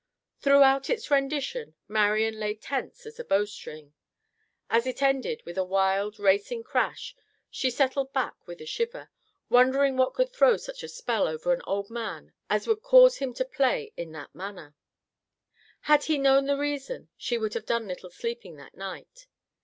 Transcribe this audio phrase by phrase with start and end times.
[0.39, 3.93] Throughout its rendition, Marian lay tense as a bow string.
[4.67, 7.15] As it ended with a wild, racing crash,
[7.51, 9.11] she settled back with a shiver,
[9.47, 13.31] wondering what could throw such a spell over an old man as would cause him
[13.35, 14.73] to play in that manner.
[15.81, 19.27] Had she known the reason she would have done little sleeping that night.